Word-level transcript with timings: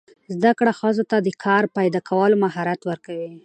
زده 0.35 0.51
کړه 0.59 0.71
ښځو 0.79 1.03
ته 1.11 1.17
د 1.21 1.27
کار 1.43 1.63
پیدا 1.77 1.99
کولو 2.09 2.35
مهارت 2.43 2.79
ورکوي. 2.89 3.31